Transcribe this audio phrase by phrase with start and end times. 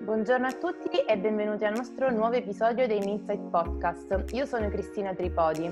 [0.00, 4.26] Buongiorno a tutti e benvenuti al nostro nuovo episodio dei Minsight Podcast.
[4.30, 5.66] Io sono Cristina Tripodi.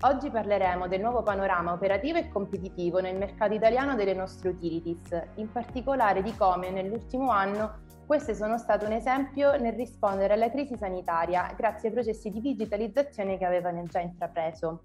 [0.00, 5.50] Oggi parleremo del nuovo panorama operativo e competitivo nel mercato italiano delle nostre utilities, in
[5.50, 11.52] particolare di come nell'ultimo anno queste sono state un esempio nel rispondere alla crisi sanitaria
[11.56, 14.82] grazie ai processi di digitalizzazione che avevano già intrapreso.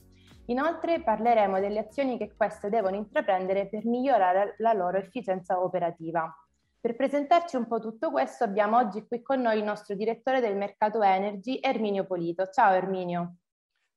[0.52, 6.30] Inoltre parleremo delle azioni che queste devono intraprendere per migliorare la loro efficienza operativa.
[6.78, 10.58] Per presentarci un po' tutto questo abbiamo oggi qui con noi il nostro direttore del
[10.58, 12.50] mercato Energy, Erminio Polito.
[12.50, 13.36] Ciao Erminio.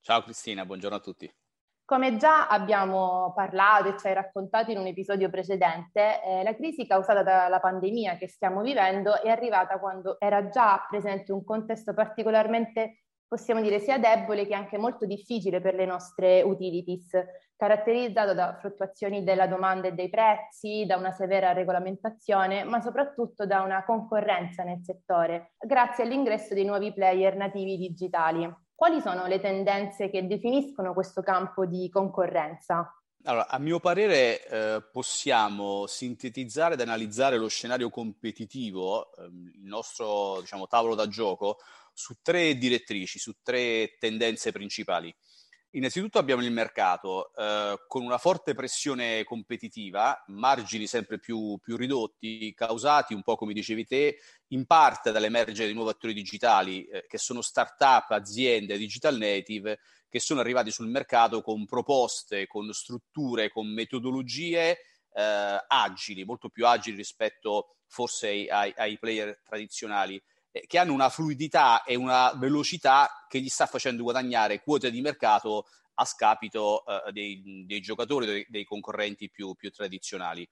[0.01, 1.35] Ciao Cristina, buongiorno a tutti.
[1.85, 6.87] Come già abbiamo parlato e ci hai raccontato in un episodio precedente, eh, la crisi
[6.87, 13.04] causata dalla pandemia che stiamo vivendo è arrivata quando era già presente un contesto particolarmente
[13.27, 17.11] possiamo dire sia debole che anche molto difficile per le nostre utilities,
[17.57, 23.63] caratterizzato da fluttuazioni della domanda e dei prezzi, da una severa regolamentazione, ma soprattutto da
[23.63, 28.53] una concorrenza nel settore, grazie all'ingresso dei nuovi player nativi digitali.
[28.75, 32.93] Quali sono le tendenze che definiscono questo campo di concorrenza?
[33.27, 40.41] Allora, a mio parere eh, possiamo sintetizzare ed analizzare lo scenario competitivo, ehm, il nostro
[40.41, 41.57] diciamo, tavolo da gioco,
[41.95, 45.15] su tre direttrici, su tre tendenze principali.
[45.75, 52.55] Innanzitutto abbiamo il mercato eh, con una forte pressione competitiva, margini sempre più, più, ridotti,
[52.55, 57.19] causati un po' come dicevi te, in parte dall'emergere di nuovi attori digitali eh, che
[57.19, 63.67] sono start-up, aziende digital native che sono arrivati sul mercato con proposte, con strutture, con
[63.67, 64.79] metodologie
[65.13, 70.23] eh, agili, molto più agili rispetto forse ai, ai, ai player tradizionali
[70.67, 75.67] che hanno una fluidità e una velocità che gli sta facendo guadagnare quote di mercato
[75.95, 80.49] a scapito eh, dei, dei, giocatori, dei, dei concorrenti più, più, tradizionali.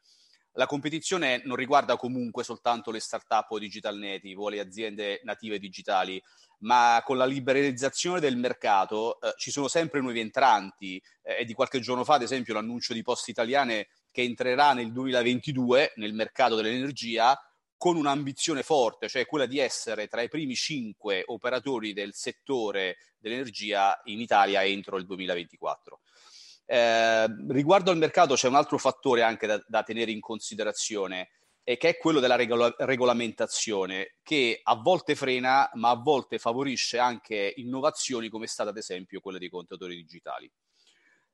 [0.56, 5.58] La competizione non riguarda comunque soltanto le start-up o digital native o le aziende native
[5.58, 6.22] digitali,
[6.58, 11.02] ma con la liberalizzazione del mercato eh, ci sono sempre nuovi entranti.
[11.22, 14.92] Eh, è di qualche giorno fa, ad esempio, l'annuncio di Poste Italiane che entrerà nel
[14.92, 17.36] 2022 nel mercato dell'energia
[17.82, 24.00] con un'ambizione forte, cioè quella di essere tra i primi cinque operatori del settore dell'energia
[24.04, 25.98] in Italia entro il 2024.
[26.64, 31.30] Eh, riguardo al mercato c'è un altro fattore anche da, da tenere in considerazione,
[31.64, 36.98] e che è quello della regola- regolamentazione, che a volte frena, ma a volte favorisce
[36.98, 40.48] anche innovazioni come è stata ad esempio quella dei contatori digitali.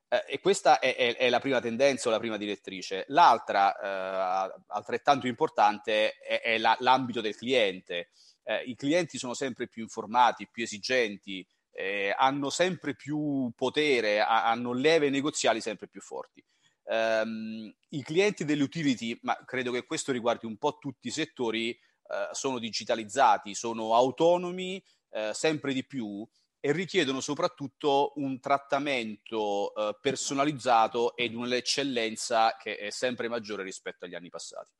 [0.09, 3.05] Eh, e questa è, è, è, la prima tendenza o la prima direttrice.
[3.09, 8.09] L'altra, eh, altrettanto importante, è, è la, l'ambito del cliente.
[8.43, 14.45] Eh, I clienti sono sempre più informati, più esigenti, eh, hanno sempre più potere, ha,
[14.45, 16.43] hanno leve negoziali sempre più forti.
[16.85, 21.69] Um, I clienti delle utility, ma credo che questo riguardi un po' tutti i settori,
[22.07, 26.27] uh, sono digitalizzati, sono autonomi uh, sempre di più
[26.59, 34.15] e richiedono soprattutto un trattamento eh, personalizzato ed un'eccellenza che è sempre maggiore rispetto agli
[34.15, 34.71] anni passati.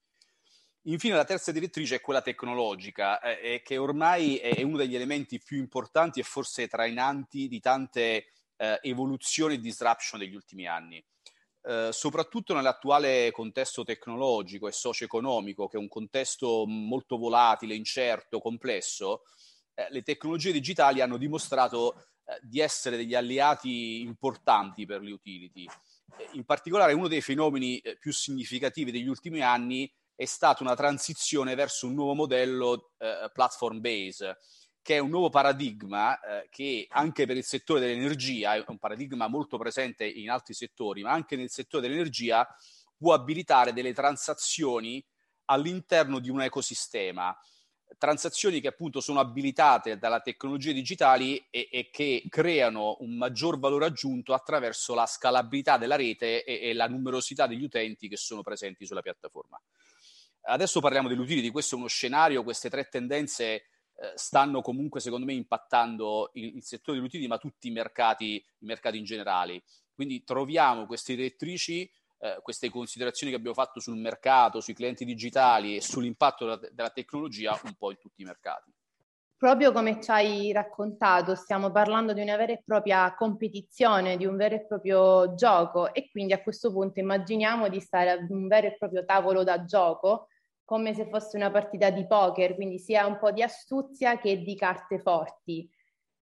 [0.83, 5.57] Infine, la terza direttrice è quella tecnologica, eh, che ormai è uno degli elementi più
[5.57, 11.03] importanti e forse trainanti di tante eh, evoluzioni e disruption degli ultimi anni.
[11.61, 19.23] Eh, soprattutto nell'attuale contesto tecnologico e socio-economico, che è un contesto molto volatile, incerto, complesso,
[19.79, 21.95] eh, le tecnologie digitali hanno dimostrato
[22.25, 25.65] eh, di essere degli alleati importanti per le utility.
[26.17, 30.75] Eh, in particolare uno dei fenomeni eh, più significativi degli ultimi anni è stata una
[30.75, 32.91] transizione verso un nuovo modello
[33.31, 34.37] platform base,
[34.81, 39.29] che è un nuovo paradigma eh, che anche per il settore dell'energia, è un paradigma
[39.29, 42.45] molto presente in altri settori, ma anche nel settore dell'energia
[42.97, 45.01] può abilitare delle transazioni
[45.45, 47.33] all'interno di un ecosistema
[47.97, 53.85] transazioni che appunto sono abilitate dalla tecnologia digitali e, e, che creano un maggior valore
[53.85, 58.85] aggiunto attraverso la scalabilità della rete e, e, la numerosità degli utenti che sono presenti
[58.85, 59.59] sulla piattaforma.
[60.41, 63.45] Adesso parliamo dell'utility, questo è uno scenario, queste tre tendenze
[64.01, 68.65] eh, stanno comunque secondo me impattando il, il settore dell'utility ma tutti i mercati, i
[68.65, 69.63] mercati in generale.
[69.93, 71.89] Quindi troviamo queste direttrici
[72.19, 76.89] eh, queste considerazioni che abbiamo fatto sul mercato, sui clienti digitali e sull'impatto della, della
[76.89, 78.71] tecnologia un po' in tutti i mercati.
[79.39, 84.35] Proprio come ci hai raccontato, stiamo parlando di una vera e propria competizione, di un
[84.35, 88.67] vero e proprio gioco e quindi a questo punto immaginiamo di stare ad un vero
[88.67, 90.27] e proprio tavolo da gioco,
[90.65, 94.55] come se fosse una partita di poker, quindi sia un po' di astuzia che di
[94.57, 95.69] carte forti.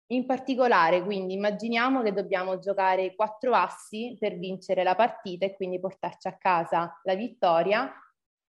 [0.08, 5.80] In particolare, quindi immaginiamo che dobbiamo giocare quattro assi per vincere la partita e quindi
[5.82, 7.92] portarci a casa la vittoria.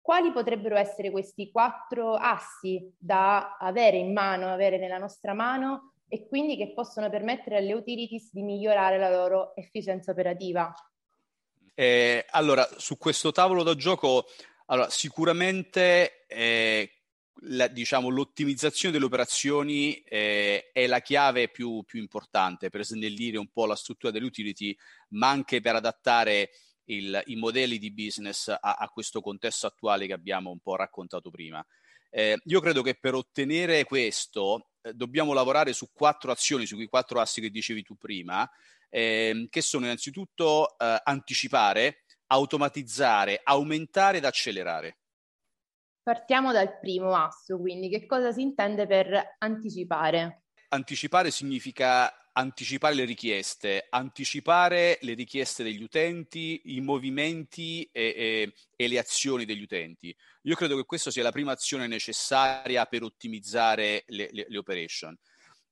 [0.01, 6.27] Quali potrebbero essere questi quattro assi da avere in mano, avere nella nostra mano e
[6.27, 10.73] quindi che possono permettere alle utilities di migliorare la loro efficienza operativa?
[11.73, 14.25] Eh, allora, su questo tavolo da gioco,
[14.67, 16.89] allora, sicuramente eh,
[17.41, 23.49] la, diciamo, l'ottimizzazione delle operazioni eh, è la chiave più, più, importante per snellire un
[23.51, 24.75] po' la struttura delle utility,
[25.09, 26.51] ma anche per adattare
[26.85, 31.29] il, i modelli di business a, a, questo contesto attuale che abbiamo un po' raccontato
[31.29, 31.65] prima.
[32.09, 36.87] Eh, io credo che per ottenere questo eh, dobbiamo lavorare su quattro azioni, su quei
[36.87, 38.49] quattro assi che dicevi tu prima,
[38.89, 44.99] ehm, che sono innanzitutto eh, anticipare, automatizzare, aumentare ed accelerare.
[46.05, 50.43] Partiamo dal primo asso, quindi che cosa si intende per anticipare?
[50.67, 58.87] Anticipare significa anticipare le richieste, anticipare le richieste degli utenti, i movimenti e, e, e,
[58.87, 60.15] le azioni degli utenti.
[60.43, 65.17] Io credo che questa sia la prima azione necessaria per ottimizzare le, le, le operation.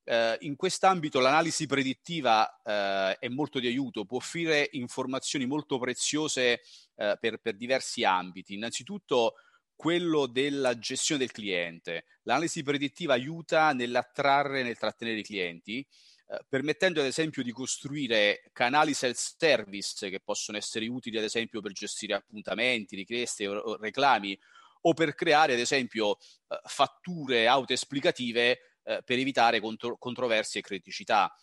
[0.02, 6.60] Uh, in quest'ambito l'analisi predittiva uh, è molto di aiuto, può offrire informazioni molto preziose
[6.96, 8.54] uh, per, per diversi ambiti.
[8.54, 9.34] Innanzitutto
[9.76, 12.04] quello della gestione del cliente.
[12.22, 15.86] L'analisi predittiva aiuta nell'attrarre e nel trattenere i clienti,
[16.26, 21.72] eh, permettendo ad esempio di costruire canali self-service che possono essere utili ad esempio per
[21.72, 24.38] gestire appuntamenti, richieste o reclami
[24.86, 31.34] o per creare ad esempio eh, fatture autoesplicative eh, per evitare contro- controversie e criticità.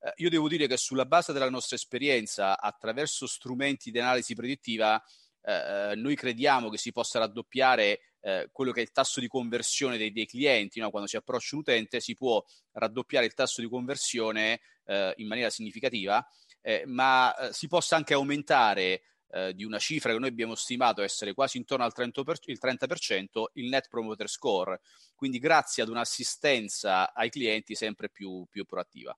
[0.00, 4.96] Eh, io devo dire che sulla base della nostra esperienza, attraverso strumenti di analisi predittiva,
[4.96, 5.02] eh,
[5.46, 10.10] noi crediamo che si possa raddoppiare eh, quello che è il tasso di conversione dei,
[10.10, 10.90] dei clienti, no?
[10.90, 15.48] quando si approccia un utente si può raddoppiare il tasso di conversione eh, in maniera
[15.48, 16.26] significativa,
[16.60, 21.02] eh, ma eh, si possa anche aumentare eh, di una cifra che noi abbiamo stimato
[21.02, 24.80] essere quasi intorno al 30%, il 30% il net promoter score,
[25.14, 29.16] quindi grazie ad un'assistenza ai clienti sempre più, più proattiva.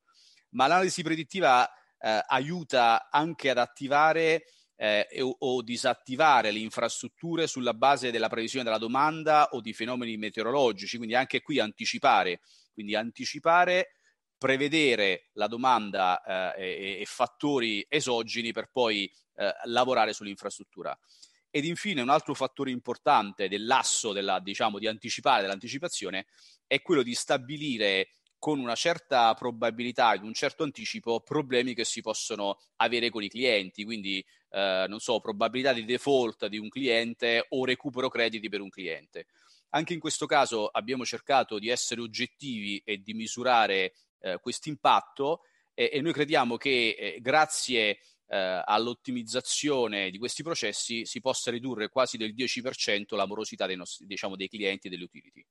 [0.50, 1.70] Ma l'analisi predittiva
[2.00, 4.44] aiuta anche ad attivare
[4.80, 10.16] eh, o, o, disattivare le infrastrutture sulla base della previsione della domanda o di fenomeni
[10.16, 12.40] meteorologici, quindi anche qui anticipare,
[12.72, 13.94] quindi anticipare,
[14.38, 20.96] prevedere la domanda eh, e, e, fattori esogeni per poi eh, lavorare sull'infrastruttura.
[21.50, 26.26] Ed infine un altro fattore importante dell'asso della, diciamo, di anticipare, dell'anticipazione,
[26.68, 32.00] è quello di stabilire con una certa probabilità ed un certo anticipo problemi che si
[32.00, 37.46] possono avere con i clienti, quindi eh, non so, probabilità di default di un cliente
[37.50, 39.26] o recupero crediti per un cliente.
[39.70, 45.42] Anche in questo caso abbiamo cercato di essere oggettivi e di misurare eh, questo impatto
[45.74, 47.98] e, e, noi crediamo che eh, grazie
[48.28, 54.06] eh, all'ottimizzazione di questi processi si possa ridurre quasi del 10% la morosità dei, nostri,
[54.06, 55.44] diciamo, dei clienti e delle utility.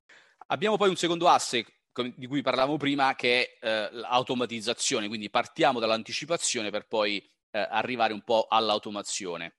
[0.48, 1.66] Abbiamo poi un secondo asse
[2.04, 7.18] di cui parlavamo prima, che è eh, l'automatizzazione, quindi partiamo dall'anticipazione per poi
[7.52, 9.56] eh, arrivare un po' all'automazione.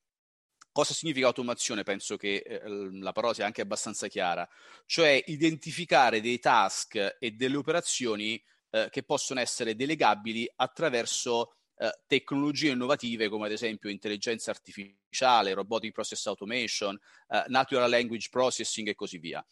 [0.70, 1.82] Cosa significa automazione?
[1.82, 2.60] Penso che eh,
[3.00, 4.48] la parola sia anche abbastanza chiara,
[4.86, 8.40] cioè identificare dei task e delle operazioni
[8.70, 15.92] eh, che possono essere delegabili attraverso eh, tecnologie innovative come ad esempio intelligenza artificiale, robotic
[15.92, 16.96] process automation,
[17.28, 19.44] eh, natural language processing e così via.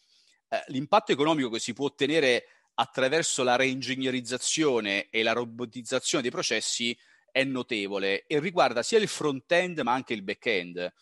[0.67, 6.97] L'impatto economico che si può ottenere attraverso la reingegnerizzazione e la robotizzazione dei processi
[7.31, 10.93] è notevole e riguarda sia il front-end ma anche il back-end.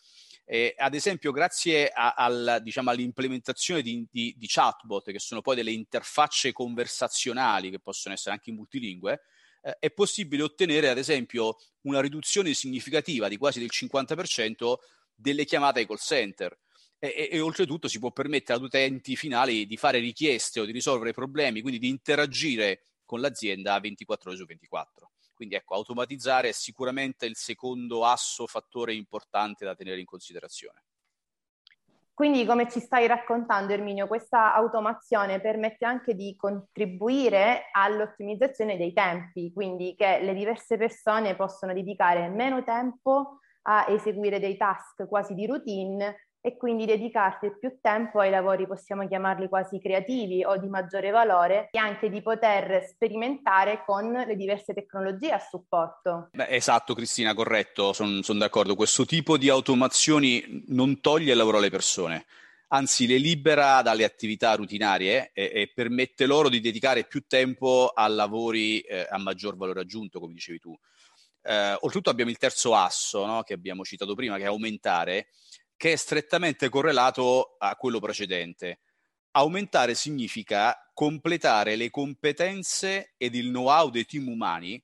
[0.48, 5.56] Eh, ad esempio, grazie a, al, diciamo, all'implementazione di, di, di, chatbot, che sono poi
[5.56, 9.22] delle interfacce conversazionali che possono essere anche multilingue,
[9.62, 14.74] eh, è possibile ottenere, ad esempio, una riduzione significativa di quasi del 50%
[15.14, 16.56] delle chiamate ai call center.
[16.98, 20.72] E, e, e, oltretutto si può permettere ad utenti finali di fare richieste o di
[20.72, 25.10] risolvere problemi, quindi di interagire con l'azienda 24 ore su 24.
[25.34, 30.82] Quindi ecco, automatizzare è sicuramente il secondo asso fattore importante da tenere in considerazione.
[32.14, 39.52] Quindi, come ci stai raccontando, Erminio, questa automazione permette anche di contribuire all'ottimizzazione dei tempi,
[39.52, 45.44] quindi che le diverse persone possono dedicare meno tempo a eseguire dei task quasi di
[45.44, 51.10] routine e quindi dedicarti più tempo ai lavori, possiamo chiamarli quasi creativi o di maggiore
[51.10, 56.28] valore, e anche di poter sperimentare con le diverse tecnologie a supporto.
[56.30, 58.76] Beh, esatto, Cristina, corretto, sono son d'accordo.
[58.76, 62.26] Questo tipo di automazioni non toglie il lavoro alle persone,
[62.68, 68.06] anzi le libera dalle attività rutinarie e, e permette loro di dedicare più tempo a
[68.06, 70.78] lavori eh, a maggior valore aggiunto, come dicevi tu.
[71.42, 75.26] Eh, oltretutto abbiamo il terzo asso no, che abbiamo citato prima, che è aumentare,
[75.76, 78.80] che è strettamente correlato a quello precedente.
[79.32, 84.82] Aumentare significa completare le competenze ed il know-how dei team umani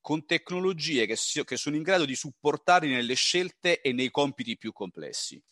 [0.00, 4.56] con tecnologie che, si, che sono in grado di supportarli nelle scelte e nei compiti
[4.56, 5.42] più complessi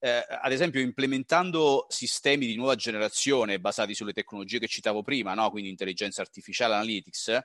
[0.00, 5.50] eh, ad esempio implementando sistemi di nuova generazione basati sulle tecnologie che citavo prima, no?
[5.50, 7.44] quindi intelligenza artificiale, analytics, eh,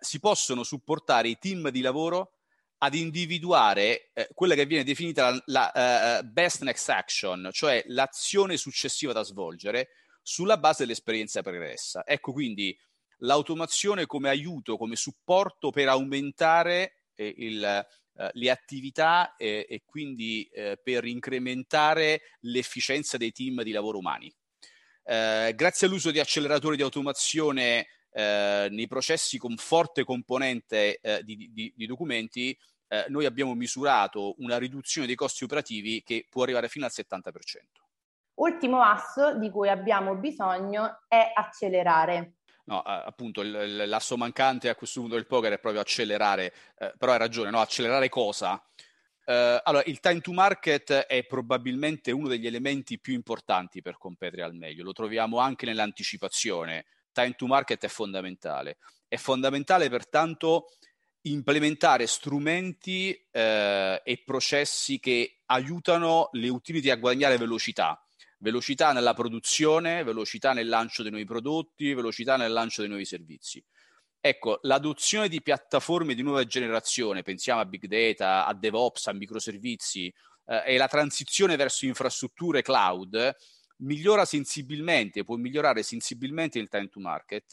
[0.00, 2.37] si possono supportare i team di lavoro
[2.78, 8.56] ad individuare eh, quella che viene definita la, la uh, best next action, cioè l'azione
[8.56, 9.88] successiva da svolgere
[10.22, 12.04] sulla base dell'esperienza pregressa.
[12.06, 12.76] Ecco quindi
[13.18, 20.48] l'automazione come aiuto, come supporto per aumentare eh, il, eh, le attività e, e quindi
[20.52, 24.32] eh, per incrementare l'efficienza dei team di lavoro umani.
[25.04, 31.50] Eh, grazie all'uso di acceleratori di automazione eh, nei processi con forte componente eh, di,
[31.52, 32.56] di, di, documenti,
[33.08, 37.30] noi abbiamo misurato una riduzione dei costi operativi che può arrivare fino al 70%.
[38.36, 42.38] Ultimo asso di cui abbiamo bisogno è accelerare.
[42.68, 47.12] No, appunto, il, l'asso mancante a questo punto del poker è proprio accelerare, eh, però
[47.12, 47.60] hai ragione, no?
[47.60, 48.62] Accelerare cosa?
[49.24, 54.42] Eh, allora, il time to market è probabilmente uno degli elementi più importanti per competere
[54.42, 56.84] al meglio, lo troviamo anche nell'anticipazione.
[57.18, 58.78] Time to market è fondamentale.
[59.08, 60.68] È fondamentale pertanto
[61.22, 68.00] implementare strumenti eh, e processi che aiutano le utility a guadagnare velocità
[68.40, 73.60] velocità nella produzione, velocità nel lancio dei nuovi prodotti, velocità nel lancio dei nuovi servizi.
[74.20, 80.06] Ecco, l'adozione di piattaforme di nuova generazione, pensiamo a big data, a DevOps, a microservizi,
[80.46, 83.36] eh, e la transizione verso infrastrutture cloud
[83.78, 87.52] migliora sensibilmente, può migliorare sensibilmente il time to market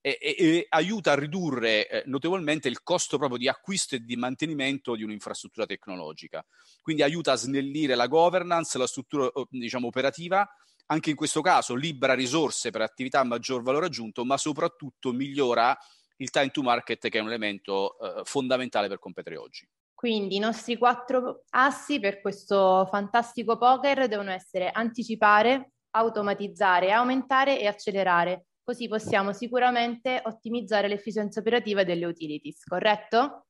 [0.00, 4.16] e, e, e aiuta a ridurre eh, notevolmente il costo proprio di acquisto e di
[4.16, 6.44] mantenimento di un'infrastruttura tecnologica.
[6.80, 10.48] Quindi aiuta a snellire la governance, la struttura diciamo, operativa,
[10.86, 15.76] anche in questo caso libera risorse per attività a maggior valore aggiunto, ma soprattutto migliora
[16.16, 19.66] il time to market che è un elemento eh, fondamentale per competere oggi.
[20.00, 27.66] Quindi i nostri quattro assi per questo fantastico poker devono essere anticipare, automatizzare, aumentare e
[27.66, 28.46] accelerare.
[28.64, 33.48] Così possiamo sicuramente ottimizzare l'efficienza operativa delle utilities, corretto?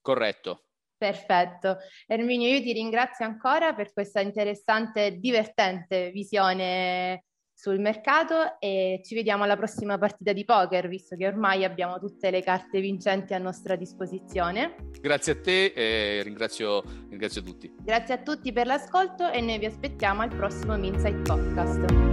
[0.00, 0.64] Corretto.
[0.96, 1.76] Perfetto.
[2.06, 7.24] Erminio, io ti ringrazio ancora per questa interessante e divertente visione
[7.62, 12.28] sul mercato e ci vediamo alla prossima partita di poker, visto che ormai abbiamo tutte
[12.32, 14.74] le carte vincenti a nostra disposizione.
[15.00, 17.72] Grazie a te e ringrazio, ringrazio tutti.
[17.78, 22.11] Grazie a tutti per l'ascolto e noi vi aspettiamo al prossimo Minsight Podcast.